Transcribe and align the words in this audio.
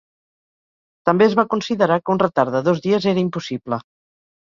També 1.09 1.27
es 1.27 1.35
va 1.41 1.45
considerar 1.53 1.99
que 2.07 2.17
un 2.17 2.25
retard 2.27 2.59
de 2.59 2.65
dos 2.71 2.85
dies 2.89 3.11
era 3.15 3.27
impossible. 3.29 3.85